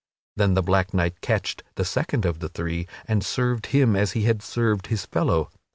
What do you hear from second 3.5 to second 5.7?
him as he had served his fellow.